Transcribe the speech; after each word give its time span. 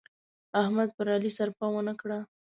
احمد 0.61 0.89
پر 0.95 1.07
علي 1.15 1.31
سرپه 1.37 1.65
و 1.73 1.79
نه 1.87 1.93
کړه. 2.01 2.19